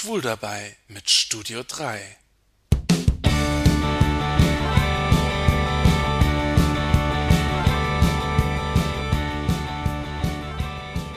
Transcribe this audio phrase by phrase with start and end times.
[0.00, 2.16] Schwul dabei mit Studio 3.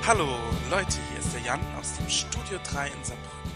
[0.06, 0.38] Hallo
[0.70, 3.52] Leute, hier ist der Jan aus dem Studio 3 in Saarbrücken.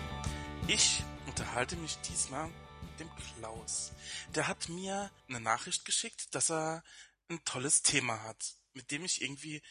[0.67, 3.91] Ich unterhalte mich diesmal mit dem Klaus.
[4.33, 6.85] Der hat mir eine Nachricht geschickt, dass er
[7.27, 9.61] ein tolles Thema hat, mit dem ich irgendwie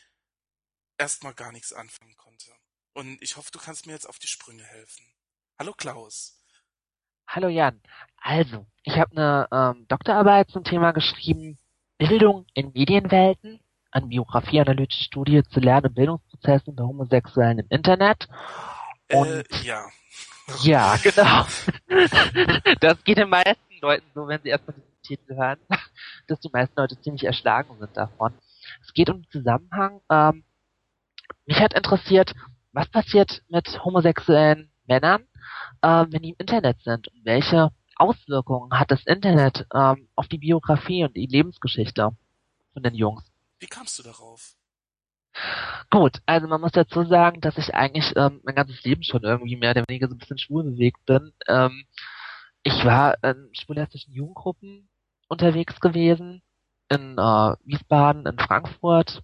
[0.99, 2.55] erstmal gar nichts anfangen konnte.
[2.93, 5.16] Und ich hoffe, du kannst mir jetzt auf die Sprünge helfen.
[5.59, 6.39] Hallo Klaus.
[7.27, 7.81] Hallo Jan.
[8.21, 11.57] Also, ich habe eine ähm, Doktorarbeit zum Thema geschrieben,
[11.97, 18.29] Bildung in Medienwelten, eine biografieanalytische Studie zu Lern- und Bildungsprozessen bei Homosexuellen im Internet.
[19.11, 19.87] Und äh, ja.
[20.61, 21.47] Ja, genau.
[22.81, 25.59] das geht den meisten Leuten so, wenn sie erstmal diesen Titel hören,
[26.27, 28.35] dass die meisten Leute ziemlich erschlagen sind davon.
[28.83, 30.03] Es geht um den Zusammenhang.
[30.11, 30.45] Ähm,
[31.47, 32.35] mich hat interessiert,
[32.73, 35.27] was passiert mit homosexuellen Männern,
[35.83, 40.39] äh, wenn die im Internet sind und welche Auswirkungen hat das Internet ähm, auf die
[40.39, 42.11] Biografie und die Lebensgeschichte
[42.73, 43.25] von den Jungs.
[43.59, 44.55] Wie kamst du darauf?
[45.91, 49.57] Gut, also man muss dazu sagen, dass ich eigentlich ähm, mein ganzes Leben schon irgendwie
[49.57, 51.33] mehr oder weniger so ein bisschen schwul bewegt bin.
[51.47, 51.85] Ähm,
[52.63, 54.89] ich war in schwulästischen Jugendgruppen
[55.29, 56.43] unterwegs gewesen,
[56.89, 59.23] in äh, Wiesbaden, in Frankfurt,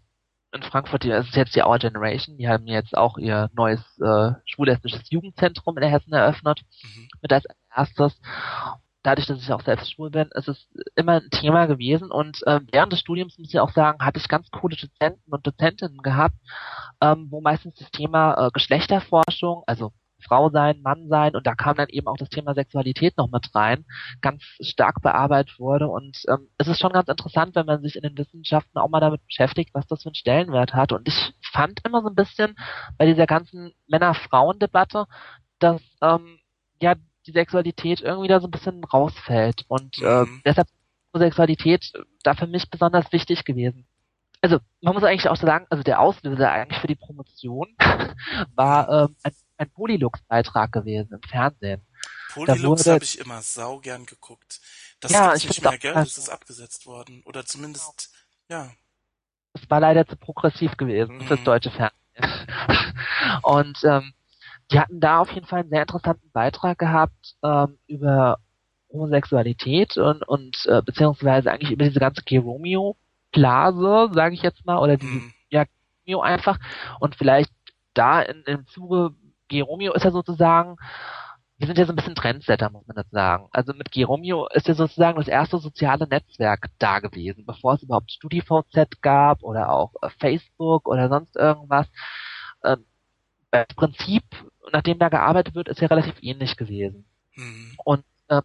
[0.53, 4.33] in Frankfurt, das ist jetzt die Our Generation, die haben jetzt auch ihr neues äh,
[4.45, 7.09] schwul-lesbisches Jugendzentrum in der Hessen eröffnet, mhm.
[7.23, 8.21] mit als erstes.
[9.03, 12.61] Dadurch, dass ich auch selbst schwul bin, ist es immer ein Thema gewesen und äh,
[12.71, 16.37] während des Studiums, muss ich auch sagen, hatte ich ganz coole Dozenten und Dozentinnen gehabt,
[17.01, 19.93] ähm, wo meistens das Thema äh, Geschlechterforschung, also
[20.23, 21.37] Frau sein, Mann sein.
[21.37, 23.85] Und da kam dann eben auch das Thema Sexualität noch mit rein,
[24.21, 25.89] ganz stark bearbeitet wurde.
[25.89, 29.01] Und ähm, es ist schon ganz interessant, wenn man sich in den Wissenschaften auch mal
[29.01, 30.93] damit beschäftigt, was das für einen Stellenwert hat.
[30.93, 32.57] Und ich fand immer so ein bisschen
[32.99, 35.07] bei dieser ganzen Männer-Frauen-Debatte,
[35.59, 36.39] dass ähm,
[36.81, 36.95] ja
[37.27, 39.65] die Sexualität irgendwie da so ein bisschen rausfällt.
[39.69, 40.69] Und äh, deshalb
[41.15, 41.93] Sexualität
[42.23, 43.87] da für mich besonders wichtig gewesen.
[44.41, 47.69] Also man muss eigentlich auch sagen, also der Auslöser eigentlich für die Promotion
[48.57, 51.83] war ähm, ein ein Polylux-Beitrag gewesen im Fernsehen.
[52.33, 54.61] Polylux habe ich immer sau gern geguckt.
[55.01, 55.95] Das ja, ist nicht mehr, gell?
[55.95, 57.23] Das ist abgesetzt worden.
[57.25, 58.13] Oder zumindest,
[58.49, 58.71] ja.
[59.55, 61.23] Es war leider zu progressiv gewesen mhm.
[61.23, 61.99] fürs deutsche Fernsehen.
[63.43, 64.15] Und ähm,
[64.71, 68.39] die hatten da auf jeden Fall einen sehr interessanten Beitrag gehabt ähm, über
[68.91, 74.97] Homosexualität und, und äh, beziehungsweise eigentlich über diese ganze Geromeo-Blase, sage ich jetzt mal, oder
[74.97, 75.33] diese, mhm.
[75.51, 75.65] ja,
[76.05, 76.59] Geromeo einfach.
[77.01, 77.51] Und vielleicht
[77.95, 79.15] da in, im Zuge
[79.53, 80.77] Geromeo ist ja sozusagen,
[81.59, 83.49] wir sind ja so ein bisschen Trendsetter, muss man das sagen.
[83.53, 88.11] Also mit Geromeo ist ja sozusagen das erste soziale Netzwerk da gewesen, bevor es überhaupt
[88.11, 91.87] StudiVZ gab oder auch äh, Facebook oder sonst irgendwas.
[92.65, 92.85] Ähm,
[93.51, 94.25] das Prinzip,
[94.73, 97.05] nachdem da gearbeitet wird, ist ja relativ ähnlich gewesen.
[97.37, 97.75] Mhm.
[97.85, 98.43] Und äh,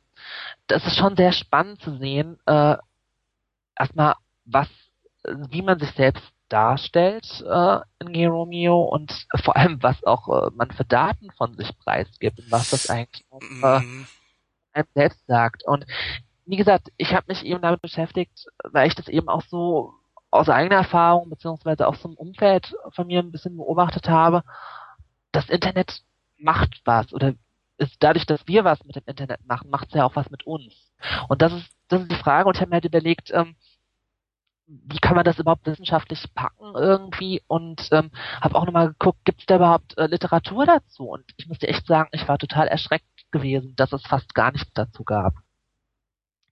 [0.68, 2.75] das ist schon sehr spannend zu sehen, äh,
[3.79, 4.68] erstmal, was,
[5.24, 10.72] wie man sich selbst darstellt äh, in Geromeo und vor allem, was auch äh, man
[10.72, 14.08] für Daten von sich preisgibt und was das eigentlich äh, mhm.
[14.74, 15.66] einem selbst sagt.
[15.66, 15.86] Und
[16.46, 19.94] wie gesagt, ich habe mich eben damit beschäftigt, weil ich das eben auch so
[20.31, 24.44] aus eigener Erfahrung beziehungsweise aus so einem Umfeld von mir ein bisschen beobachtet habe.
[25.31, 26.02] Das Internet
[26.38, 27.34] macht was oder
[27.78, 30.46] ist dadurch, dass wir was mit dem Internet machen, macht es ja auch was mit
[30.47, 30.91] uns.
[31.28, 33.56] Und das ist das ist die Frage und ich habe mir halt überlegt, ähm,
[34.67, 38.11] wie kann man das überhaupt wissenschaftlich packen irgendwie und ähm,
[38.41, 41.05] habe auch nochmal geguckt, gibt es da überhaupt äh, Literatur dazu?
[41.05, 44.51] Und ich muss dir echt sagen, ich war total erschreckt gewesen, dass es fast gar
[44.51, 45.33] nichts dazu gab.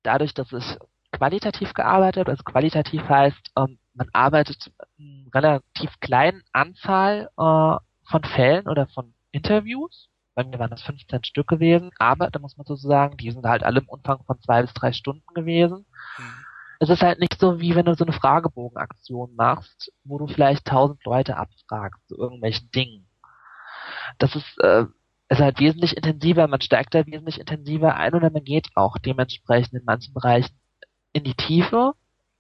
[0.04, 0.78] Dadurch, dass ich
[1.12, 8.68] qualitativ gearbeitet, also qualitativ heißt, ähm, man arbeitet einer relativ kleinen Anzahl äh, von Fällen
[8.68, 10.10] oder von Interviews.
[10.36, 13.46] Bei mir waren das 15 Stück gewesen, aber da muss man so sagen, die sind
[13.46, 15.86] halt alle im Umfang von zwei bis drei Stunden gewesen.
[16.18, 16.45] Mhm
[16.80, 20.66] es ist halt nicht so, wie wenn du so eine Fragebogenaktion machst, wo du vielleicht
[20.66, 23.08] tausend Leute abfragst zu irgendwelchen Dingen.
[24.18, 24.86] Das ist, äh,
[25.30, 29.74] ist halt wesentlich intensiver, man steigt da wesentlich intensiver ein oder man geht auch dementsprechend
[29.74, 30.56] in manchen Bereichen
[31.14, 31.94] in die Tiefe,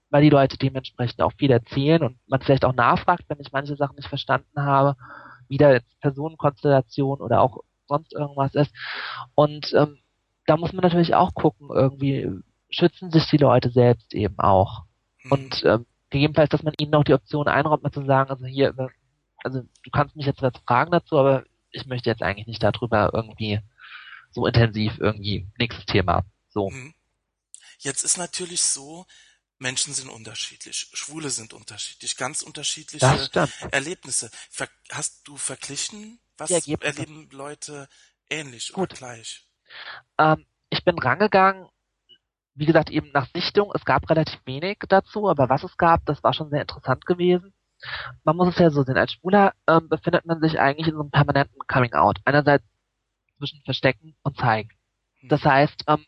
[0.09, 3.75] weil die Leute dementsprechend auch viel erzählen und man vielleicht auch nachfragt, wenn ich manche
[3.75, 4.95] Sachen nicht verstanden habe,
[5.47, 8.73] wie da jetzt Personenkonstellation oder auch sonst irgendwas ist.
[9.33, 9.97] Und ähm,
[10.45, 12.29] da muss man natürlich auch gucken, irgendwie,
[12.75, 14.83] schützen sich die Leute selbst eben auch.
[15.23, 15.31] Mhm.
[15.31, 18.73] Und ähm, gegebenenfalls, dass man ihnen auch die Option einräumt, mal zu sagen, also hier,
[19.43, 23.11] also du kannst mich jetzt was fragen dazu, aber ich möchte jetzt eigentlich nicht darüber
[23.13, 23.59] irgendwie
[24.31, 26.25] so intensiv irgendwie nächstes Thema.
[26.49, 26.69] So.
[26.69, 26.93] Mhm.
[27.79, 29.05] Jetzt ist natürlich so,
[29.57, 33.29] Menschen sind unterschiedlich, Schwule sind unterschiedlich, ganz unterschiedliche
[33.71, 34.29] Erlebnisse.
[34.49, 37.87] Ver hast du verglichen, was erleben Leute
[38.29, 38.91] Ähnlich Gut.
[38.91, 39.45] oder gleich?
[40.17, 41.69] Ähm, ich bin rangegangen,
[42.55, 43.71] wie gesagt, eben nach Sichtung.
[43.75, 47.53] Es gab relativ wenig dazu, aber was es gab, das war schon sehr interessant gewesen.
[48.23, 51.01] Man muss es ja so sehen, als Schwuler ähm, befindet man sich eigentlich in so
[51.01, 52.19] einem permanenten Coming-out.
[52.25, 52.65] Einerseits
[53.37, 54.69] zwischen Verstecken und Zeigen.
[55.27, 56.05] Das heißt, ähm,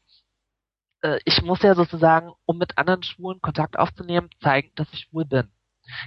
[1.01, 5.25] äh, ich muss ja sozusagen, um mit anderen Schwulen Kontakt aufzunehmen, zeigen, dass ich schwul
[5.25, 5.51] bin.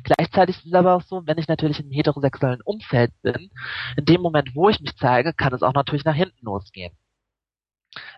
[0.05, 3.51] Gleichzeitig ist es aber auch so, wenn ich natürlich im heterosexuellen Umfeld bin,
[3.97, 6.93] in dem Moment, wo ich mich zeige, kann es auch natürlich nach hinten losgehen.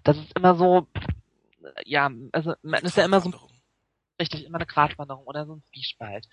[0.05, 0.89] Das ist immer so,
[1.85, 3.61] ja, also man ist ja immer so Gratwanderung.
[4.21, 6.27] richtig immer eine Gratwanderung oder so ein Zwiespalt.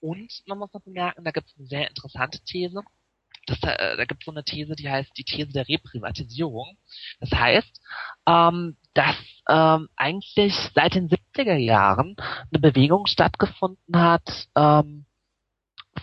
[0.00, 2.82] Und man muss noch bemerken, da gibt es eine sehr interessante These.
[3.46, 6.76] Das, äh, da gibt es so eine These, die heißt die These der Reprivatisierung.
[7.20, 7.80] Das heißt,
[8.26, 9.16] ähm, dass
[9.48, 15.06] ähm, eigentlich seit den 70er Jahren eine Bewegung stattgefunden hat ähm,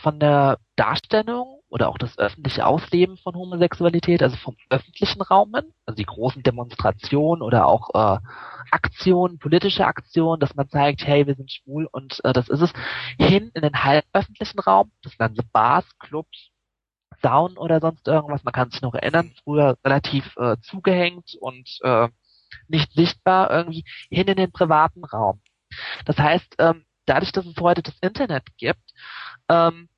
[0.02, 5.74] von der Darstellung oder auch das öffentliche Ausleben von Homosexualität, also vom öffentlichen Raum, hin,
[5.86, 8.20] also die großen Demonstrationen oder auch äh,
[8.72, 12.74] Aktionen, politische Aktionen, dass man zeigt, hey, wir sind schwul und äh, das ist es,
[13.18, 16.52] hin in den halböffentlichen Raum, das waren so Bars, Clubs,
[17.22, 22.08] Saunen oder sonst irgendwas, man kann sich noch erinnern, früher relativ äh, zugehängt und äh,
[22.68, 25.42] nicht sichtbar irgendwie, hin in den privaten Raum.
[26.06, 28.94] Das heißt, ähm, dadurch, dass es heute das Internet gibt,
[29.50, 29.90] ähm,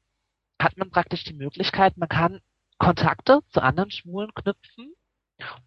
[0.60, 2.42] hat man praktisch die Möglichkeit, man kann
[2.78, 4.94] Kontakte zu anderen Schwulen knüpfen,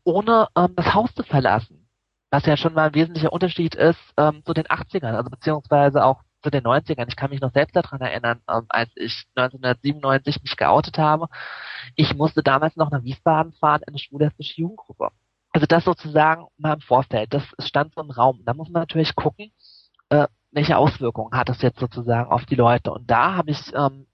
[0.04, 1.88] ohne ähm, das Haus zu verlassen.
[2.30, 6.22] Was ja schon mal ein wesentlicher Unterschied ist ähm, zu den 80ern, also beziehungsweise auch
[6.42, 7.06] zu den 90ern.
[7.08, 11.28] Ich kann mich noch selbst daran erinnern, ähm, als ich 1997 mich geoutet habe.
[11.94, 15.10] Ich musste damals noch nach Wiesbaden fahren in eine schwul-lesbische Jugendgruppe.
[15.52, 17.32] Also das sozusagen mal im Vorfeld.
[17.34, 18.40] Das stand so im Raum.
[18.44, 19.52] Da muss man natürlich gucken,
[20.08, 22.92] äh, welche Auswirkungen hat das jetzt sozusagen auf die Leute.
[22.92, 24.06] Und da habe ich ähm,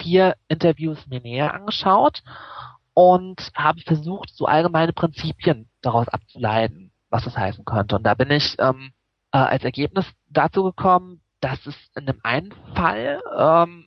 [0.00, 2.22] vier Interviews mir näher angeschaut
[2.94, 7.96] und habe versucht, so allgemeine Prinzipien daraus abzuleiten, was das heißen könnte.
[7.96, 8.92] Und da bin ich ähm,
[9.32, 13.86] äh, als Ergebnis dazu gekommen, dass es in dem einen Fall, ähm,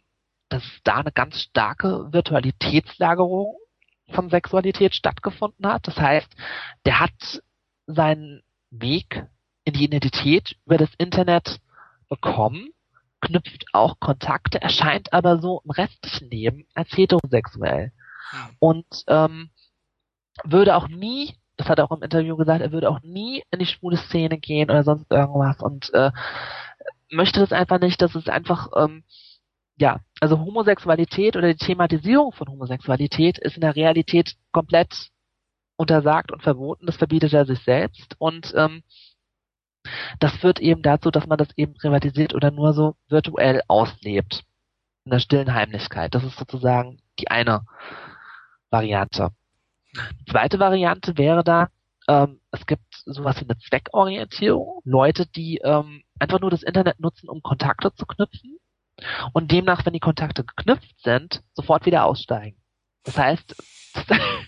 [0.50, 3.56] dass da eine ganz starke Virtualitätslagerung
[4.12, 5.88] von Sexualität stattgefunden hat.
[5.88, 6.34] Das heißt,
[6.86, 7.42] der hat
[7.88, 9.26] seinen Weg
[9.66, 11.60] in die Identität über das Internet
[12.10, 12.70] bekommen,
[13.24, 17.92] knüpft auch Kontakte, erscheint aber so im restlichen Leben als heterosexuell
[18.34, 18.56] Hm.
[18.60, 19.50] und ähm,
[20.44, 23.60] würde auch nie, das hat er auch im Interview gesagt, er würde auch nie in
[23.60, 26.12] die schwule Szene gehen oder sonst irgendwas und äh,
[27.12, 29.04] möchte das einfach nicht, dass es einfach ähm,
[29.78, 35.10] ja, also Homosexualität oder die Thematisierung von Homosexualität ist in der Realität komplett
[35.76, 36.86] untersagt und verboten.
[36.86, 38.84] Das verbietet er sich selbst und ähm,
[40.20, 44.44] das führt eben dazu, dass man das eben privatisiert oder nur so virtuell auslebt.
[45.06, 46.16] In der stillen Heimlichkeit.
[46.16, 47.66] Das ist sozusagen die eine
[48.70, 49.32] Variante.
[49.94, 51.70] Die zweite Variante wäre da,
[52.08, 54.82] ähm, es gibt sowas wie eine Zweckorientierung.
[54.86, 58.58] Leute, die ähm, einfach nur das Internet nutzen, um Kontakte zu knüpfen
[59.34, 62.58] und demnach, wenn die Kontakte geknüpft sind, sofort wieder aussteigen.
[63.04, 63.56] Das heißt,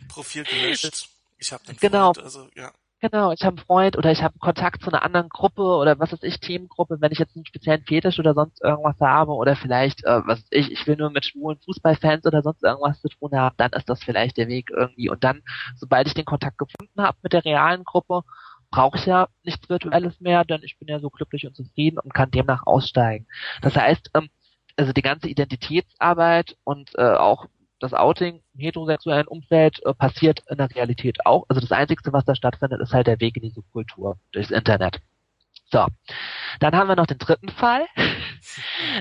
[0.07, 1.09] Profil gelöscht.
[1.37, 2.13] Ich habe den Genau.
[2.13, 2.71] Freund, also ja.
[3.11, 6.11] Genau, ich habe einen Freund oder ich habe Kontakt zu einer anderen Gruppe oder was
[6.11, 10.03] weiß ich, Themengruppe, wenn ich jetzt einen speziellen Fetisch oder sonst irgendwas habe oder vielleicht,
[10.05, 13.29] äh, was weiß ich, ich will nur mit schwulen Fußballfans oder sonst irgendwas zu tun
[13.33, 15.11] haben, dann ist das vielleicht der Weg irgendwie.
[15.11, 15.43] Und dann,
[15.75, 18.23] sobald ich den Kontakt gefunden habe mit der realen Gruppe,
[18.71, 22.11] brauche ich ja nichts Virtuelles mehr, denn ich bin ja so glücklich und zufrieden und
[22.11, 23.27] kann demnach aussteigen.
[23.61, 24.29] Das heißt, ähm,
[24.77, 27.45] also die ganze Identitätsarbeit und äh, auch
[27.85, 31.45] das Outing im heterosexuellen Umfeld äh, passiert in der Realität auch.
[31.47, 34.99] Also das Einzige, was da stattfindet, ist halt der Weg in die Subkultur durchs Internet.
[35.71, 35.87] So,
[36.59, 37.85] dann haben wir noch den dritten Fall.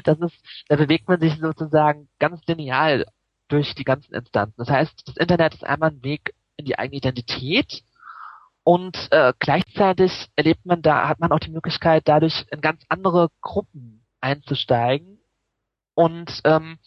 [0.04, 0.34] Das ist,
[0.68, 3.04] da bewegt man sich sozusagen ganz lineal
[3.48, 4.54] durch die ganzen Instanzen.
[4.56, 7.84] Das heißt, das Internet ist einmal ein Weg in die eigene Identität
[8.64, 13.28] und äh, gleichzeitig erlebt man da, hat man auch die Möglichkeit, dadurch in ganz andere
[13.42, 15.20] Gruppen einzusteigen
[15.94, 16.78] und ähm,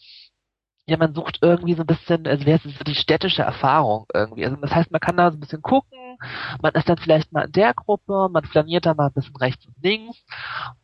[0.88, 4.46] ja, man sucht irgendwie so ein bisschen, also wäre es so die städtische Erfahrung irgendwie.
[4.46, 6.16] Also das heißt, man kann da so ein bisschen gucken,
[6.62, 9.66] man ist dann vielleicht mal in der Gruppe, man flaniert da mal ein bisschen rechts
[9.66, 10.16] und links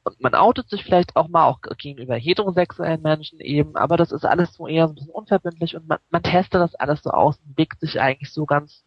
[0.05, 4.27] und man outet sich vielleicht auch mal auch gegenüber heterosexuellen Menschen eben, aber das ist
[4.27, 7.39] alles so eher so ein bisschen unverbindlich und man, man testet das alles so aus
[7.39, 8.85] und bewegt sich eigentlich so ganz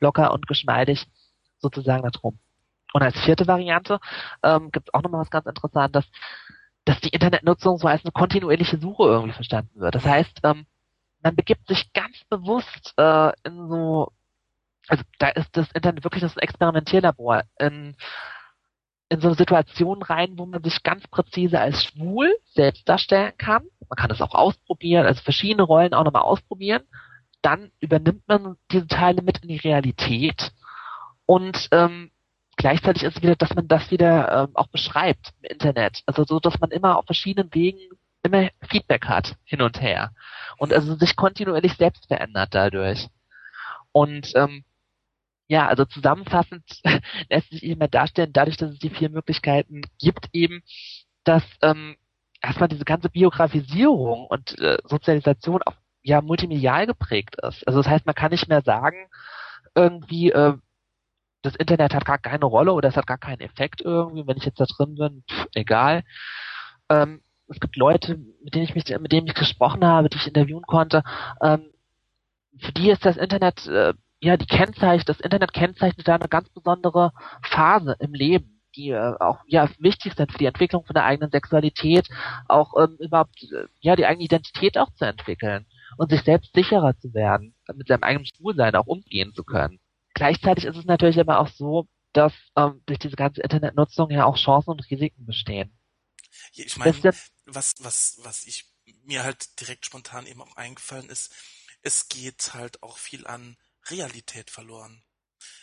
[0.00, 1.06] locker und geschmeidig
[1.58, 2.40] sozusagen da drum.
[2.92, 4.00] Und als vierte Variante
[4.42, 6.06] ähm, gibt es auch nochmal was ganz Interessantes
[6.86, 9.94] dass die Internetnutzung so als eine kontinuierliche Suche irgendwie verstanden wird.
[9.94, 10.66] Das heißt, ähm,
[11.20, 14.12] man begibt sich ganz bewusst äh, in so,
[14.86, 17.96] also da ist das Internet wirklich das Experimentierlabor, in,
[19.08, 23.64] in so eine Situation rein, wo man sich ganz präzise als schwul selbst darstellen kann.
[23.88, 26.84] Man kann es auch ausprobieren, also verschiedene Rollen auch nochmal ausprobieren,
[27.42, 30.52] dann übernimmt man diese Teile mit in die Realität
[31.26, 32.12] und ähm,
[32.56, 36.02] gleichzeitig ist es wieder, dass man das wieder ähm, auch beschreibt im Internet.
[36.06, 37.78] Also so, dass man immer auf verschiedenen Wegen
[38.22, 40.12] immer Feedback hat, hin und her.
[40.58, 43.08] Und also sich kontinuierlich selbst verändert dadurch.
[43.92, 44.64] Und ähm,
[45.48, 46.64] ja, also zusammenfassend
[47.30, 50.62] lässt sich eben darstellen, dadurch, dass es die vier Möglichkeiten gibt, eben,
[51.24, 51.96] dass ähm,
[52.42, 57.66] erstmal diese ganze Biografisierung und äh, Sozialisation auch ja multimedial geprägt ist.
[57.66, 59.08] Also das heißt, man kann nicht mehr sagen,
[59.74, 60.54] irgendwie, äh,
[61.46, 64.44] das Internet hat gar keine Rolle oder es hat gar keinen Effekt irgendwie, wenn ich
[64.44, 66.02] jetzt da drin bin, pff, egal.
[66.88, 70.26] Ähm, es gibt Leute, mit denen ich mich, mit denen ich gesprochen habe, die ich
[70.26, 71.02] interviewen konnte,
[71.40, 71.70] ähm,
[72.58, 76.48] für die ist das Internet, äh, ja, die kennzeichnet, das Internet kennzeichnet da eine ganz
[76.48, 77.12] besondere
[77.42, 81.30] Phase im Leben, die äh, auch ja wichtig sind für die Entwicklung von der eigenen
[81.30, 82.08] Sexualität,
[82.48, 85.66] auch ähm, überhaupt äh, ja die eigene Identität auch zu entwickeln
[85.98, 89.78] und sich selbst sicherer zu werden, mit seinem eigenen Schwulsein auch umgehen zu können.
[90.16, 94.38] Gleichzeitig ist es natürlich aber auch so, dass ähm, durch diese ganze Internetnutzung ja auch
[94.38, 95.78] Chancen und Risiken bestehen.
[96.54, 96.96] Ich meine,
[97.44, 98.64] was, was, was ich
[99.04, 101.34] mir halt direkt spontan eben auch eingefallen ist,
[101.82, 103.58] es geht halt auch viel an
[103.90, 105.04] Realität verloren.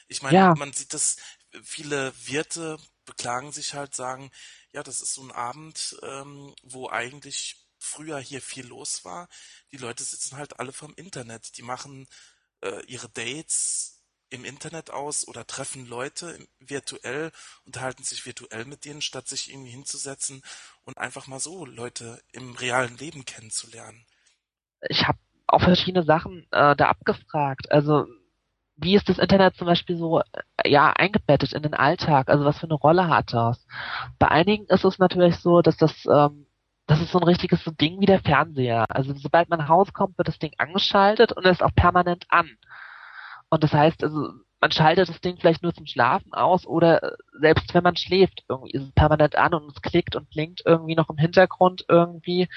[0.07, 0.53] Ich meine, ja.
[0.53, 1.17] man sieht das,
[1.63, 4.29] viele Wirte beklagen sich halt, sagen,
[4.71, 9.29] ja, das ist so ein Abend, ähm, wo eigentlich früher hier viel los war.
[9.71, 11.57] Die Leute sitzen halt alle vom Internet.
[11.57, 12.07] Die machen
[12.61, 13.92] äh, ihre Dates
[14.33, 17.31] im Internet aus oder treffen Leute virtuell,
[17.65, 20.41] unterhalten sich virtuell mit denen, statt sich irgendwie hinzusetzen
[20.85, 24.05] und einfach mal so Leute im realen Leben kennenzulernen.
[24.89, 27.71] Ich habe auch verschiedene Sachen äh, da abgefragt.
[27.71, 28.07] Also
[28.75, 32.27] wie ist das Internet zum Beispiel so äh, ja eingebettet in den Alltag?
[32.29, 33.63] Also was für eine Rolle hat das?
[34.17, 36.47] Bei einigen ist es natürlich so, dass das ähm,
[36.87, 38.85] das ist so ein richtiges so Ding wie der Fernseher.
[38.89, 42.49] Also sobald man nach Hause kommt, wird das Ding angeschaltet und ist auch permanent an.
[43.53, 44.29] Und das heißt, also
[44.61, 48.43] man schaltet das Ding vielleicht nur zum Schlafen aus oder äh, selbst wenn man schläft,
[48.49, 52.49] irgendwie ist es permanent an und es klickt und blinkt irgendwie noch im Hintergrund irgendwie.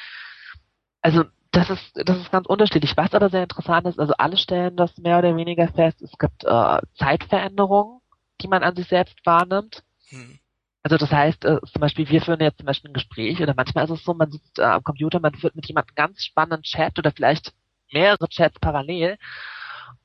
[1.03, 2.97] Also das ist das ist ganz unterschiedlich.
[2.97, 6.01] Was aber sehr interessant ist, also alle stellen das mehr oder weniger fest.
[6.01, 8.01] Es gibt äh, Zeitveränderungen,
[8.41, 9.83] die man an sich selbst wahrnimmt.
[10.09, 10.39] Hm.
[10.83, 13.85] Also das heißt, äh, zum Beispiel, wir führen jetzt zum Beispiel ein Gespräch oder manchmal
[13.85, 16.99] ist es so, man sitzt äh, am Computer, man führt mit jemandem ganz spannenden Chat
[16.99, 17.53] oder vielleicht
[17.93, 19.19] mehrere Chats parallel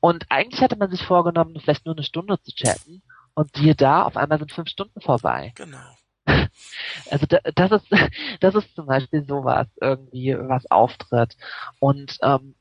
[0.02, 3.02] und eigentlich hatte man sich vorgenommen, vielleicht nur eine Stunde zu chatten.
[3.34, 5.52] Und siehe da, auf einmal sind fünf Stunden vorbei.
[5.54, 5.78] Genau.
[7.10, 7.86] Also das ist
[8.40, 11.36] das ist zum Beispiel sowas irgendwie, was auftritt.
[11.78, 12.56] Und ähm,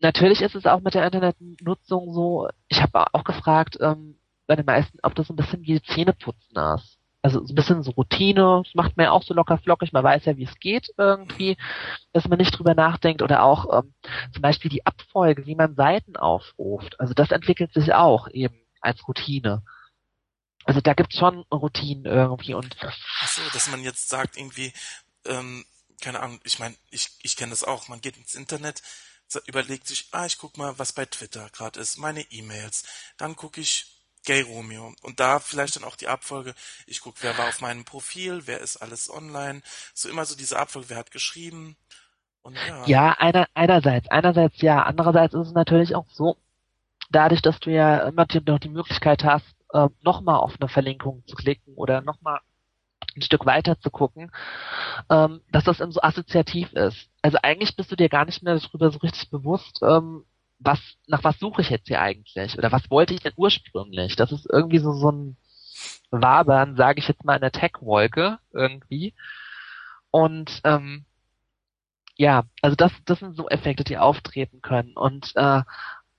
[0.00, 2.48] natürlich ist es auch mit der Internetnutzung so.
[2.68, 6.93] Ich habe auch gefragt ähm, bei den meisten, ob das ein bisschen wie Zähneputzen ist
[7.24, 10.04] also so ein bisschen so Routine, das macht man ja auch so locker flockig, man
[10.04, 11.56] weiß ja, wie es geht irgendwie,
[12.12, 13.94] dass man nicht drüber nachdenkt oder auch ähm,
[14.34, 17.00] zum Beispiel die Abfolge, wie man Seiten aufruft.
[17.00, 19.62] Also das entwickelt sich auch eben als Routine.
[20.66, 22.76] Also da gibt's schon Routinen irgendwie und.
[22.82, 24.74] Ach so, dass man jetzt sagt irgendwie,
[25.24, 25.64] ähm,
[26.02, 28.82] keine Ahnung, ich meine, ich, ich kenne das auch, man geht ins Internet,
[29.46, 32.84] überlegt sich, ah, ich guck mal, was bei Twitter gerade ist, meine E-Mails,
[33.16, 33.86] dann gucke ich
[34.24, 34.94] Gay Romeo.
[35.02, 36.54] Und da vielleicht dann auch die Abfolge,
[36.86, 39.62] ich gucke, wer war auf meinem Profil, wer ist alles online.
[39.92, 41.76] So immer so diese Abfolge, wer hat geschrieben.
[42.42, 42.86] Und ja.
[42.86, 44.82] Ja, einer, einerseits, einerseits ja.
[44.82, 46.36] Andererseits ist es natürlich auch so,
[47.10, 51.36] dadurch, dass du ja immer noch die Möglichkeit hast, äh, nochmal auf eine Verlinkung zu
[51.36, 52.40] klicken oder nochmal
[53.16, 54.32] ein Stück weiter zu gucken,
[55.10, 57.08] ähm, dass das so assoziativ ist.
[57.22, 60.24] Also eigentlich bist du dir gar nicht mehr darüber so richtig bewusst, ähm,
[60.58, 62.56] was, nach was suche ich jetzt hier eigentlich?
[62.58, 64.16] Oder was wollte ich denn ursprünglich?
[64.16, 65.36] Das ist irgendwie so, so ein
[66.10, 69.14] Wabern, sage ich jetzt mal, in der Tech-Wolke irgendwie.
[70.10, 71.04] Und ähm,
[72.16, 74.92] ja, also das, das sind so Effekte, die auftreten können.
[74.94, 75.62] Und äh,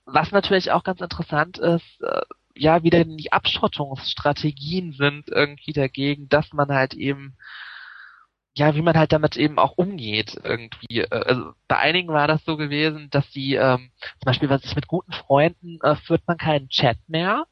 [0.04, 2.22] was natürlich auch ganz interessant ist, äh,
[2.54, 7.36] ja, wieder die Abschottungsstrategien sind irgendwie dagegen, dass man halt eben
[8.56, 11.00] ja, wie man halt damit eben auch umgeht irgendwie.
[11.00, 14.74] Äh, also bei einigen war das so gewesen, dass sie ähm, zum Beispiel, was ich
[14.74, 17.46] mit guten Freunden äh, führt man keinen Chat mehr,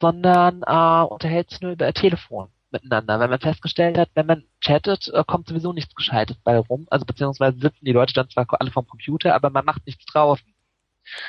[0.00, 5.08] sondern äh, unterhält sich nur über Telefon miteinander, weil man festgestellt hat, wenn man chattet,
[5.08, 6.86] äh, kommt sowieso nichts Gescheites bei rum.
[6.90, 10.52] Also beziehungsweise sitzen die Leute dann zwar alle vom Computer, aber man macht nichts draußen.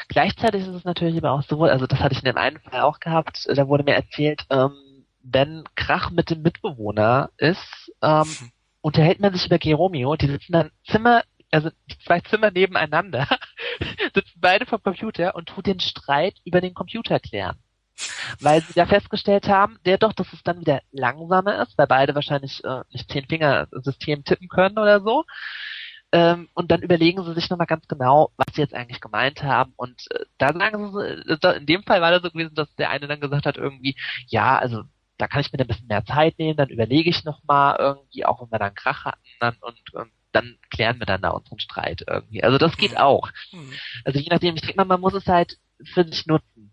[0.10, 2.82] Gleichzeitig ist es natürlich aber auch so, also das hatte ich in dem einen Fall
[2.82, 4.74] auch gehabt, da wurde mir erzählt, ähm,
[5.22, 8.26] wenn Krach mit dem Mitbewohner ist, ähm,
[8.88, 11.70] unterhält man sich über Geromeo, die sitzen dann Zimmer, also
[12.06, 13.28] zwei Zimmer nebeneinander,
[14.16, 17.58] sitzen beide vom Computer und tut den Streit über den Computer klären.
[18.40, 22.16] Weil sie da festgestellt haben, der doch, dass es dann wieder langsamer ist, weil beide
[22.16, 25.26] wahrscheinlich äh, nicht zehn Finger System tippen können oder so.
[26.14, 29.74] Ähm, und dann überlegen sie sich nochmal ganz genau, was sie jetzt eigentlich gemeint haben.
[29.76, 32.90] Und äh, da sagen sie, äh, in dem Fall war das so gewesen, dass der
[32.92, 34.84] eine dann gesagt hat irgendwie, ja, also
[35.18, 38.42] da kann ich mir ein bisschen mehr Zeit nehmen, dann überlege ich nochmal irgendwie, auch
[38.42, 42.04] wenn wir dann Krach hatten, dann und, und dann klären wir dann da unseren Streit
[42.08, 42.44] irgendwie.
[42.44, 42.98] Also das geht mhm.
[42.98, 43.30] auch.
[43.52, 43.74] Mhm.
[44.06, 46.72] Also je nachdem, ich denke mal, man muss es halt für sich nutzen.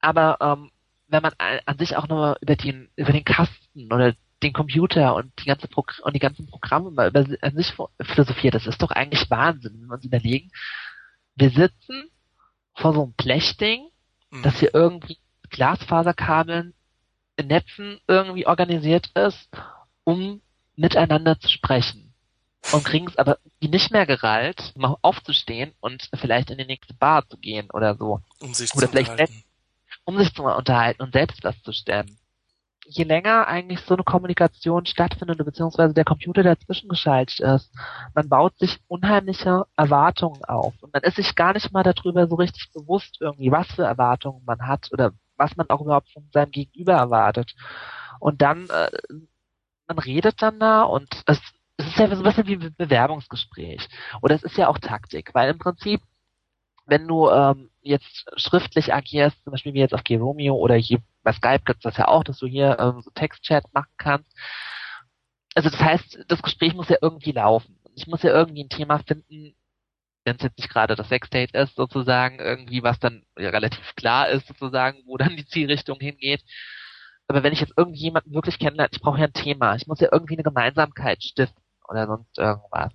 [0.00, 0.70] Aber ähm,
[1.08, 5.32] wenn man an sich auch nur über den über den Kasten oder den Computer und
[5.40, 8.90] die ganze Progr und die ganzen Programme mal über an sich philosophiert, das ist doch
[8.90, 10.50] eigentlich Wahnsinn, wenn wir uns überlegen.
[11.36, 12.10] Wir sitzen
[12.74, 13.88] vor so einem Blechding,
[14.30, 14.42] mhm.
[14.42, 15.18] das hier irgendwie
[15.50, 16.74] Glasfaserkabeln
[17.36, 19.48] in Netzen irgendwie organisiert ist,
[20.04, 20.40] um
[20.76, 22.14] miteinander zu sprechen.
[22.72, 27.28] Und kriegen es aber nicht mehr gerallt, mal aufzustehen und vielleicht in die nächste Bar
[27.28, 28.20] zu gehen oder so.
[28.40, 29.44] Um sich oder zu unterhalten.
[30.04, 32.16] Um sich zu unterhalten und selbst was zu stemmen.
[32.86, 37.70] Je länger eigentlich so eine Kommunikation stattfindet, beziehungsweise der Computer dazwischen geschaltet ist,
[38.14, 40.74] man baut sich unheimliche Erwartungen auf.
[40.82, 44.42] Und man ist sich gar nicht mal darüber so richtig bewusst irgendwie, was für Erwartungen
[44.44, 47.54] man hat oder was man auch überhaupt von seinem Gegenüber erwartet.
[48.20, 48.90] Und dann, äh,
[49.86, 51.40] man redet dann da und es,
[51.76, 53.88] es ist ja so ein bisschen wie ein Bewerbungsgespräch.
[54.22, 56.00] Oder es ist ja auch Taktik, weil im Prinzip,
[56.86, 61.32] wenn du ähm, jetzt schriftlich agierst, zum Beispiel wie jetzt auf Geromeo oder hier bei
[61.32, 64.30] Skype gibt es das ja auch, dass du hier ähm, so Textchat machen kannst.
[65.54, 67.78] Also das heißt, das Gespräch muss ja irgendwie laufen.
[67.94, 69.54] Ich muss ja irgendwie ein Thema finden,
[70.24, 74.28] wenn es jetzt nicht gerade das Sexdate ist, sozusagen, irgendwie, was dann ja, relativ klar
[74.28, 76.42] ist, sozusagen, wo dann die Zielrichtung hingeht.
[77.28, 80.08] Aber wenn ich jetzt irgendjemanden wirklich kennenlerne, ich brauche ja ein Thema, ich muss ja
[80.12, 82.92] irgendwie eine Gemeinsamkeit stiften oder sonst irgendwas.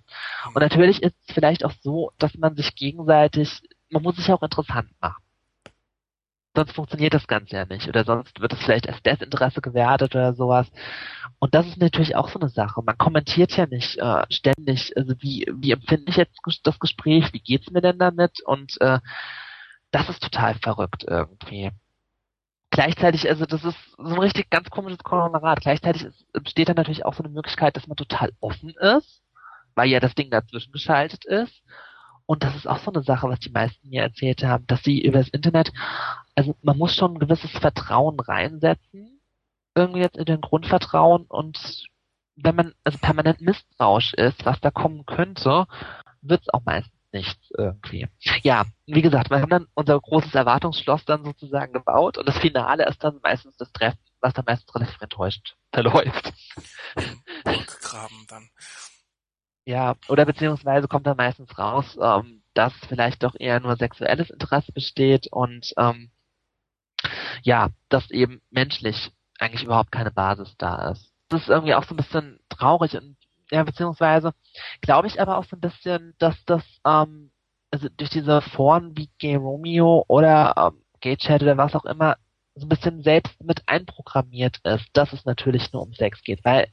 [0.54, 4.44] Und natürlich ist es vielleicht auch so, dass man sich gegenseitig, man muss sich auch
[4.44, 5.24] interessant machen
[6.60, 7.88] sonst funktioniert das Ganze ja nicht.
[7.88, 10.68] Oder sonst wird es vielleicht als Desinteresse gewertet oder sowas.
[11.39, 12.82] Und das ist natürlich auch so eine Sache.
[12.84, 17.39] Man kommentiert ja nicht äh, ständig, also wie, wie empfinde ich jetzt das Gespräch, wie
[17.39, 18.42] geht's mir denn damit?
[18.46, 19.00] Und äh,
[19.92, 21.72] das ist total verrückt irgendwie.
[22.72, 25.62] Gleichzeitig, also das ist so ein richtig ganz komisches Konglomerat.
[25.62, 29.24] Gleichzeitig besteht da natürlich auch so eine Möglichkeit, dass man total offen ist,
[29.76, 31.63] weil ja das Ding dazwischen geschaltet ist.
[32.30, 35.02] Und das ist auch so eine Sache, was die meisten mir erzählt haben, dass sie
[35.02, 35.72] über das Internet,
[36.36, 39.20] also man muss schon ein gewisses Vertrauen reinsetzen,
[39.76, 41.88] irgendwie jetzt in den Grundvertrauen und
[42.36, 45.68] wenn man also permanent misstrauisch ist, was da kommen könnte,
[46.22, 48.08] wird es auch meistens nichts irgendwie.
[48.44, 52.88] Ja, wie gesagt, wir haben dann unser großes Erwartungsschloss dann sozusagen gebaut und das Finale
[52.88, 56.34] ist dann meistens das Treffen, was dann meistens relativ enttäuscht verläuft.
[57.82, 58.50] Graben dann.
[59.65, 64.72] Ja, oder beziehungsweise kommt dann meistens raus, ähm, dass vielleicht doch eher nur sexuelles Interesse
[64.72, 66.12] besteht und ähm,
[67.44, 71.12] ja, dass eben menschlich eigentlich überhaupt keine Basis da ist.
[71.30, 73.16] Das ist irgendwie auch so ein bisschen traurig und
[73.52, 74.34] ja, beziehungsweise
[74.82, 77.32] glaube ich aber auch so ein bisschen, dass das ähm,
[77.72, 82.18] also durch diese Foren wie Gay Romeo oder ähm, Gay Chat oder was auch immer
[82.56, 86.68] so ein bisschen selbst mit einprogrammiert ist, dass es natürlich nur um Sex geht, weil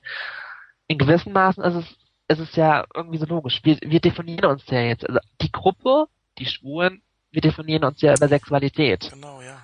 [0.88, 1.96] in gewissen Maßen ist es
[2.28, 3.60] es ist ja irgendwie so logisch.
[3.62, 6.06] Wir, wir definieren uns ja jetzt, also die Gruppe,
[6.38, 9.10] die Schwulen, wir definieren uns ja über Sexualität.
[9.12, 9.58] Genau, ja.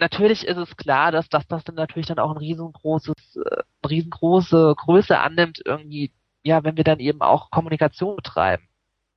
[0.00, 4.74] Natürlich ist es klar, dass das, das dann natürlich dann auch ein riesengroßes, äh, riesengroße
[4.76, 6.12] Größe annimmt, irgendwie,
[6.44, 8.68] ja, wenn wir dann eben auch Kommunikation betreiben.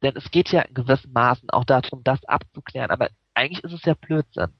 [0.03, 2.91] Denn es geht ja in gewissen Maßen auch darum, das abzuklären.
[2.91, 4.53] Aber eigentlich ist es ja Blödsinn.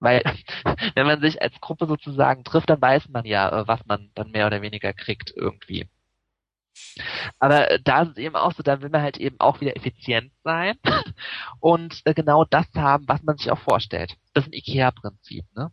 [0.00, 0.22] Weil,
[0.94, 4.30] wenn man sich als Gruppe sozusagen trifft, dann weiß man ja, äh, was man dann
[4.30, 5.88] mehr oder weniger kriegt irgendwie.
[7.38, 9.76] Aber äh, da ist es eben auch so, da will man halt eben auch wieder
[9.76, 10.76] effizient sein
[11.60, 14.16] und äh, genau das haben, was man sich auch vorstellt.
[14.34, 15.72] Das ist ein IKEA-Prinzip, ne?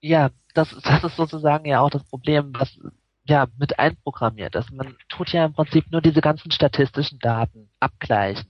[0.00, 2.78] Ja, das, das ist sozusagen ja auch das Problem, was
[3.24, 4.72] ja mit einprogrammiert ist.
[4.72, 8.46] Man tut ja im Prinzip nur diese ganzen statistischen Daten abgleichen.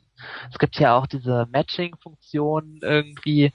[0.50, 3.52] Es gibt ja auch diese Matching-Funktionen irgendwie,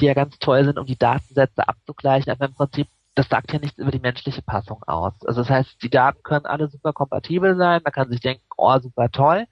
[0.00, 3.58] die ja ganz toll sind, um die Datensätze abzugleichen, aber im Prinzip das sagt ja
[3.58, 5.14] nichts über die menschliche Passung aus.
[5.24, 8.78] Also das heißt, die Daten können alle super kompatibel sein, man kann sich denken, oh,
[8.80, 9.46] super toll.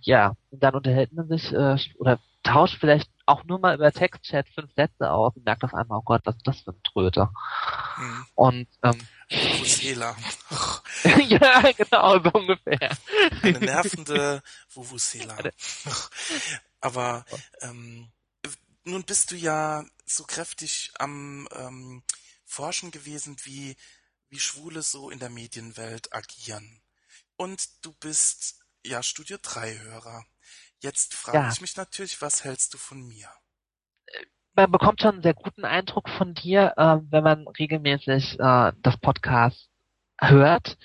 [0.00, 4.48] Ja, und dann unterhält man sich äh, oder tauscht vielleicht auch nur mal über Textchat
[4.48, 7.28] fünf Sätze aus und merkt auf einmal, oh Gott, was ist das für ein Tröte.
[7.98, 8.26] Mhm.
[8.34, 10.16] Und ähm, Vuvuzela.
[11.28, 12.96] ja, genau, so ungefähr.
[13.42, 15.36] Eine nervende Vuvuzela.
[16.80, 17.24] Aber
[17.60, 18.08] ähm,
[18.84, 22.02] nun bist du ja so kräftig am ähm,
[22.48, 23.76] Forschen gewesen, wie,
[24.30, 26.80] wie Schwule so in der Medienwelt agieren.
[27.36, 30.24] Und du bist ja Studio 3 Hörer.
[30.80, 31.52] Jetzt frage ja.
[31.52, 33.28] ich mich natürlich, was hältst du von mir?
[34.54, 38.96] Man bekommt schon einen sehr guten Eindruck von dir, äh, wenn man regelmäßig äh, das
[39.00, 39.68] Podcast
[40.20, 40.78] hört.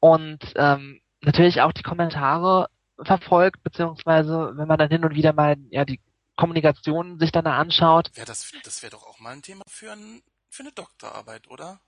[0.00, 2.68] Und ähm, natürlich auch die Kommentare
[3.02, 6.00] verfolgt, beziehungsweise wenn man dann hin und wieder mal ja die
[6.36, 8.10] Kommunikation sich dann anschaut.
[8.14, 10.22] Ja, das, das wäre doch auch mal ein Thema für, ein,
[10.54, 11.80] für eine Doktorarbeit, oder?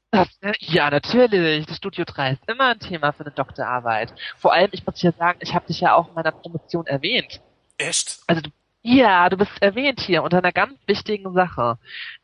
[0.58, 1.66] Ja, natürlich.
[1.66, 4.12] Das Studio 3 ist immer ein Thema für eine Doktorarbeit.
[4.36, 7.40] Vor allem, ich muss hier sagen, ich habe dich ja auch in meiner Promotion erwähnt.
[7.78, 8.20] Echt?
[8.26, 8.50] Also du
[8.88, 11.76] ja, du bist erwähnt hier unter einer ganz wichtigen Sache.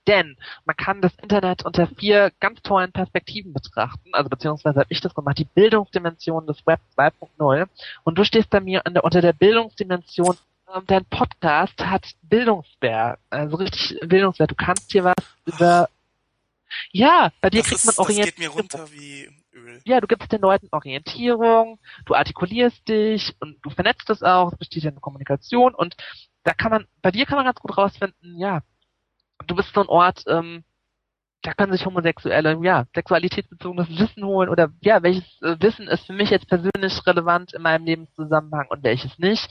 [0.07, 4.11] Denn man kann das Internet unter vier ganz tollen Perspektiven betrachten.
[4.13, 7.67] Also beziehungsweise habe ich das gemacht, die Bildungsdimension des Web 2.0.
[8.05, 10.37] Und du stehst bei mir der, unter der Bildungsdimension
[10.73, 14.53] ähm, dein Podcast hat Bildungswert, also richtig Bildungswert.
[14.53, 15.89] Du kannst hier was über
[16.91, 18.27] ja, bei dir das kriegt ist, man Orientierung.
[18.27, 19.81] Das geht mir runter wie Öl.
[19.85, 24.59] Ja, du gibst den Leuten Orientierung, du artikulierst dich und du vernetzt es auch, es
[24.59, 25.97] besteht ja eine Kommunikation und
[26.45, 28.63] da kann man, bei dir kann man ganz gut rausfinden, ja,
[29.47, 30.65] du bist so ein Ort, ähm,
[31.43, 36.13] da können sich Homosexuelle, ja, sexualitätsbezogenes Wissen holen oder ja, welches äh, Wissen ist für
[36.13, 39.49] mich jetzt persönlich relevant in meinem Lebenszusammenhang und welches nicht.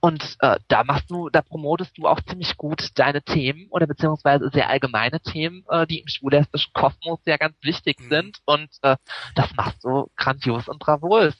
[0.00, 4.48] Und äh, da machst du, da promotest du auch ziemlich gut deine Themen oder beziehungsweise
[4.52, 8.08] sehr allgemeine Themen, äh, die im schwulestischen Kosmos ja ganz wichtig mhm.
[8.08, 8.38] sind.
[8.44, 8.96] Und äh,
[9.34, 11.34] das machst du grandios und bravos.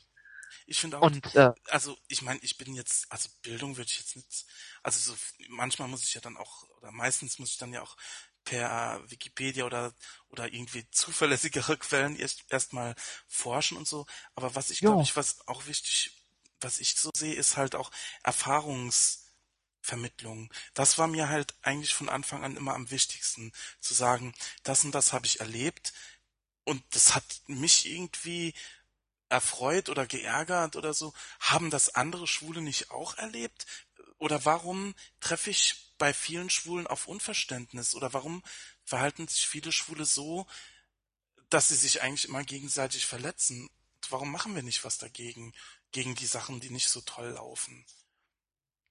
[0.67, 3.99] Ich finde auch, und, äh, also ich meine, ich bin jetzt, also Bildung würde ich
[3.99, 4.47] jetzt nicht,
[4.83, 7.97] also so, manchmal muss ich ja dann auch, oder meistens muss ich dann ja auch
[8.45, 9.95] per Wikipedia oder
[10.29, 12.95] oder irgendwie zuverlässigere Quellen erst erstmal
[13.27, 14.07] forschen und so.
[14.35, 16.13] Aber was ich glaube ich, was auch wichtig,
[16.61, 17.91] was ich so sehe, ist halt auch
[18.23, 20.53] Erfahrungsvermittlung.
[20.75, 24.95] Das war mir halt eigentlich von Anfang an immer am wichtigsten, zu sagen, das und
[24.95, 25.93] das habe ich erlebt
[26.65, 28.55] und das hat mich irgendwie
[29.29, 31.13] erfreut oder geärgert oder so.
[31.41, 33.67] Haben das andere Schwule nicht auch erlebt?
[34.19, 37.95] Oder warum treffe ich bei vielen Schwulen auf Unverständnis?
[37.95, 38.43] Oder warum
[38.85, 40.47] verhalten sich viele Schwule so,
[41.51, 43.69] dass sie sich eigentlich immer gegenseitig verletzen?
[44.11, 45.53] Warum machen wir nicht was dagegen,
[45.93, 47.85] gegen die Sachen, die nicht so toll laufen?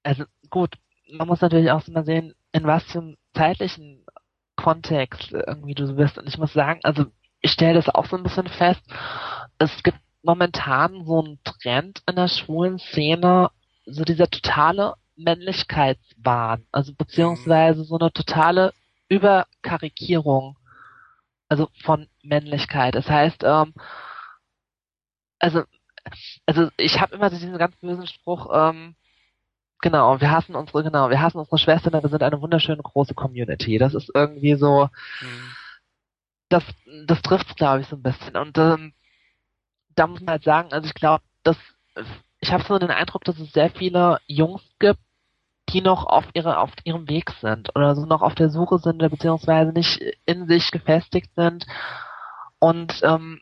[0.04, 0.76] Also gut,
[1.12, 4.06] man muss natürlich auch mal sehen, in was für einem zeitlichen
[4.56, 6.18] Kontext irgendwie du bist.
[6.18, 7.06] Und ich muss sagen, also
[7.42, 8.82] ich stelle das auch so ein bisschen fest.
[9.58, 13.52] Es gibt momentan so einen Trend in der schwulen Szene,
[13.86, 18.74] so dieser totale Männlichkeitswahn, also beziehungsweise so eine totale
[19.10, 20.58] Überkarikierung,
[21.50, 22.96] also von Männlichkeit.
[22.96, 23.74] Das heißt, ähm,
[25.40, 25.64] also,
[26.46, 28.96] also ich habe immer diesen ganz bösen Spruch, ähm,
[29.82, 33.78] genau, wir hassen unsere, genau, wir hassen unsere Schwestern, wir sind eine wunderschöne große Community.
[33.78, 34.90] Das ist irgendwie so,
[35.22, 35.56] mhm.
[36.50, 36.64] das,
[37.06, 38.36] das trifft glaube ich so ein bisschen.
[38.36, 38.94] Und ähm,
[39.96, 41.58] da muss man halt sagen, also ich glaube, dass
[42.44, 45.00] ich habe so den Eindruck, dass es sehr viele Jungs gibt,
[45.70, 48.96] die noch auf ihre auf ihrem Weg sind oder so noch auf der Suche sind
[48.96, 51.66] oder beziehungsweise nicht in sich gefestigt sind.
[52.60, 53.40] Und ähm,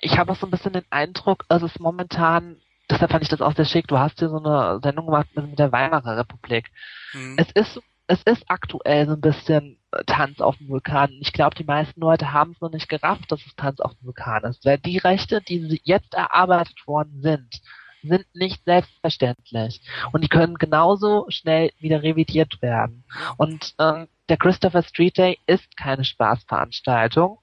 [0.00, 2.56] ich habe auch so ein bisschen den Eindruck, es momentan,
[2.90, 5.58] deshalb fand ich das auch sehr schick, du hast hier so eine Sendung gemacht mit
[5.58, 6.70] der Weimarer Republik.
[7.12, 7.36] Mhm.
[7.36, 11.10] Es ist es ist aktuell so ein bisschen Tanz auf dem Vulkan.
[11.20, 14.06] Ich glaube, die meisten Leute haben es noch nicht gerafft, dass es Tanz auf dem
[14.06, 17.60] Vulkan ist, weil die Rechte, die jetzt erarbeitet worden sind,
[18.02, 19.80] sind nicht selbstverständlich.
[20.12, 23.04] Und die können genauso schnell wieder revidiert werden.
[23.36, 27.38] Und ähm, der Christopher Street Day ist keine Spaßveranstaltung.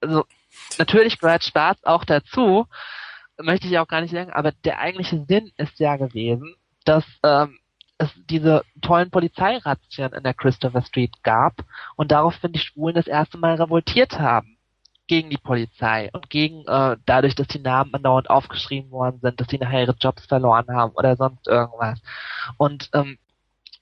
[0.00, 0.24] Also
[0.78, 2.66] natürlich gehört Spaß auch dazu,
[3.40, 7.58] möchte ich auch gar nicht sagen, aber der eigentliche Sinn ist ja gewesen, dass ähm,
[7.98, 11.64] es diese tollen Polizeirazzien in der Christopher Street gab
[11.96, 14.51] und daraufhin die Schwulen das erste Mal revoltiert haben
[15.12, 19.48] gegen die Polizei und gegen äh, dadurch, dass die Namen andauernd aufgeschrieben worden sind, dass
[19.48, 22.00] sie nachher ihre Jobs verloren haben oder sonst irgendwas.
[22.56, 23.18] Und ähm,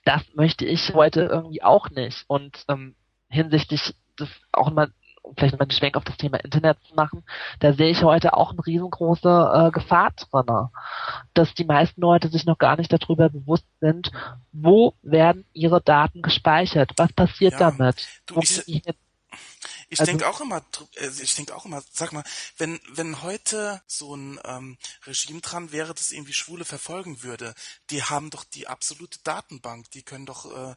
[0.04, 2.24] das möchte ich heute irgendwie auch nicht.
[2.26, 2.96] Und ähm,
[3.28, 4.90] hinsichtlich des auch mal
[5.22, 7.22] um vielleicht mal einen Schwenk auf das Thema Internet zu machen,
[7.60, 10.68] da sehe ich heute auch eine riesengroße äh, Gefahr drin,
[11.34, 14.10] dass die meisten Leute sich noch gar nicht darüber bewusst sind,
[14.50, 18.82] wo werden ihre Daten gespeichert, was passiert ja, damit, du, ich,
[19.90, 22.24] ich also, denke auch immer, äh, ich denke auch immer, sag mal,
[22.56, 27.54] wenn wenn heute so ein ähm, Regime dran wäre, das irgendwie Schwule verfolgen würde,
[27.90, 30.74] die haben doch die absolute Datenbank, die können doch äh,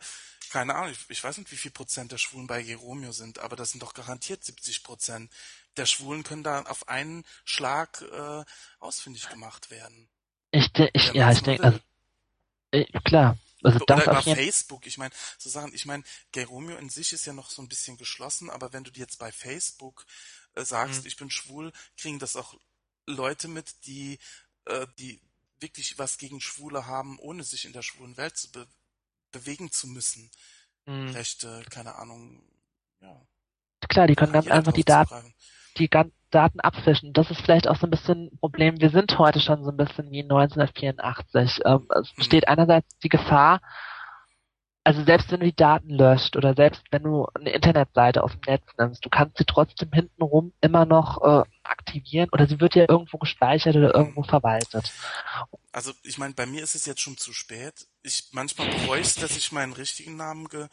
[0.50, 3.56] keine Ahnung, ich, ich weiß nicht, wie viel Prozent der Schwulen bei Geromeo sind, aber
[3.56, 5.32] das sind doch garantiert 70 Prozent
[5.78, 8.44] der Schwulen können da auf einen Schlag äh,
[8.80, 10.10] ausfindig gemacht werden.
[10.52, 11.80] Ich, ich ja, ich denke, also,
[12.72, 14.86] äh, klar, also Oder das über Facebook.
[14.88, 17.98] Ich meine, so Sachen, ich meine, Geromeo in sich ist ja noch so ein bisschen
[17.98, 20.06] geschlossen, aber wenn du dir jetzt bei Facebook
[20.56, 21.08] äh, sagst, mhm.
[21.08, 22.56] ich bin schwul, kriegen das auch
[23.06, 24.20] Leute mit, die,
[24.66, 25.20] äh, die
[25.60, 28.68] wirklich was gegen Schwule haben, ohne sich in der schwulen Welt zu be
[29.32, 30.30] bewegen zu müssen.
[30.86, 31.10] Mhm.
[31.10, 32.44] Rechte, keine Ahnung,
[33.02, 33.20] ja.
[33.90, 35.34] Klar, die können ganz einfach die Daten,
[35.78, 35.90] die,
[36.34, 37.14] Daten abfischen.
[37.14, 38.80] Das ist vielleicht auch so ein bisschen ein Problem.
[38.80, 41.62] Wir sind heute schon so ein bisschen wie 1984.
[41.66, 42.18] Ähm, es mhm.
[42.18, 43.60] besteht einerseits die Gefahr,
[44.86, 48.42] also selbst wenn du die Daten löscht oder selbst wenn du eine Internetseite aus dem
[48.48, 52.86] Netz nimmst, du kannst sie trotzdem hintenrum immer noch äh, aktivieren oder sie wird ja
[52.90, 54.92] irgendwo gespeichert oder irgendwo verwaltet.
[55.72, 57.88] Also ich meine, bei mir ist es jetzt schon zu spät.
[58.04, 60.68] Ich manchmal bereue es, dass ich meinen richtigen Namen ge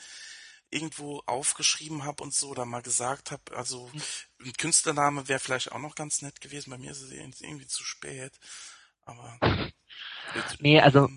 [0.71, 3.57] irgendwo aufgeschrieben habe und so oder mal gesagt habe.
[3.57, 4.03] Also hm.
[4.47, 6.71] ein Künstlername wäre vielleicht auch noch ganz nett gewesen.
[6.71, 8.39] Bei mir ist es irgendwie zu spät.
[9.03, 9.39] Aber
[10.61, 11.09] nee, also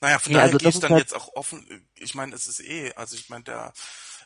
[0.00, 2.46] naja, von nee, daher also gehe ich dann halt jetzt auch offen, ich meine, es
[2.46, 3.72] ist eh, also ich meine, der,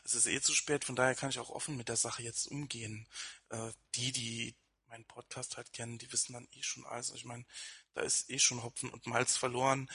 [0.03, 2.47] es ist eh zu spät, von daher kann ich auch offen mit der Sache jetzt
[2.47, 3.07] umgehen.
[3.49, 4.55] Äh, die, die
[4.87, 7.11] meinen Podcast halt kennen, die wissen dann eh schon alles.
[7.11, 7.45] Ich meine,
[7.93, 9.89] da ist eh schon Hopfen und Malz verloren,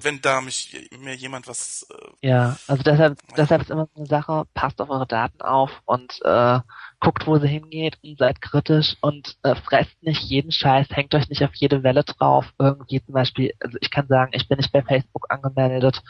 [0.00, 1.86] wenn da mich mir jemand was.
[1.90, 5.70] Äh, ja, also deshalb, deshalb ist immer so eine Sache, passt auf eure Daten auf
[5.84, 6.60] und äh,
[7.00, 11.28] guckt, wo sie hingeht und seid kritisch und äh, fresst nicht jeden Scheiß, hängt euch
[11.28, 12.46] nicht auf jede Welle drauf.
[12.58, 16.02] Irgendwie zum Beispiel, also ich kann sagen, ich bin nicht bei Facebook angemeldet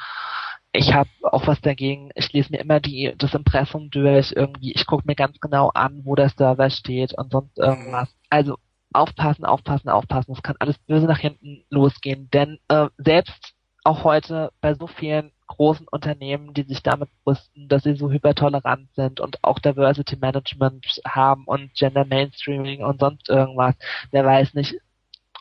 [0.76, 4.86] ich habe auch was dagegen, ich lese mir immer die, das Impressum durch, irgendwie, ich
[4.86, 8.08] gucke mir ganz genau an, wo der Server steht und sonst irgendwas.
[8.28, 8.58] Also
[8.92, 14.52] aufpassen, aufpassen, aufpassen, es kann alles böse nach hinten losgehen, denn äh, selbst auch heute
[14.60, 19.42] bei so vielen großen Unternehmen, die sich damit brüsten, dass sie so hypertolerant sind und
[19.44, 23.76] auch Diversity Management haben und Gender Mainstreaming und sonst irgendwas.
[24.10, 24.74] Wer weiß nicht,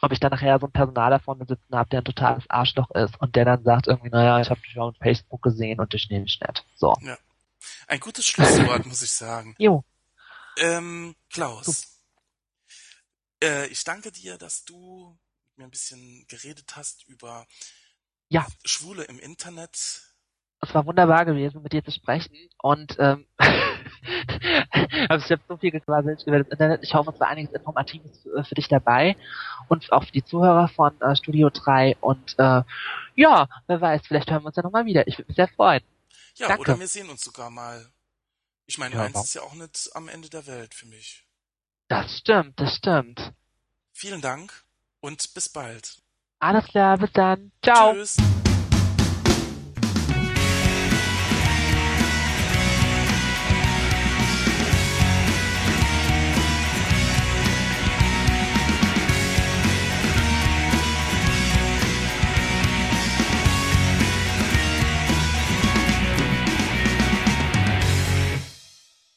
[0.01, 2.91] ob ich dann nachher so ein Personaler vor mir sitzen habe, der ein totales Arschloch
[2.91, 6.09] ist und der dann sagt irgendwie, naja, ich habe dich auf Facebook gesehen und dich
[6.09, 6.65] nehme ich nicht.
[6.75, 6.93] So.
[7.01, 7.17] Ja.
[7.87, 9.55] Ein gutes Schlusswort, muss ich sagen.
[9.57, 9.83] Jo.
[10.57, 11.94] Ähm, Klaus.
[13.45, 17.47] Äh, ich danke dir, dass du mit mir ein bisschen geredet hast über
[18.27, 18.45] ja.
[18.65, 20.15] Schwule im Internet,
[20.67, 22.35] es war wunderbar gewesen, mit dir zu sprechen.
[22.57, 23.27] Und ähm,
[25.09, 26.83] also ich habe so viel gequasselt über das Internet.
[26.83, 29.15] Ich hoffe, es war einiges Informatives für, für dich dabei
[29.67, 31.97] und auch für die Zuhörer von äh, Studio 3.
[32.01, 32.63] Und äh,
[33.15, 35.07] ja, wer weiß, vielleicht hören wir uns ja nochmal wieder.
[35.07, 35.83] Ich würde mich sehr freuen.
[36.35, 36.61] Ja, Danke.
[36.61, 37.91] oder wir sehen uns sogar mal.
[38.65, 41.24] Ich meine, ja, eins ist ja auch nicht am Ende der Welt für mich.
[41.87, 43.33] Das stimmt, das stimmt.
[43.93, 44.51] Vielen Dank
[45.01, 45.97] und bis bald.
[46.39, 47.51] Alles klar, bis dann.
[47.63, 47.93] Ciao.
[47.93, 48.17] Tschüss.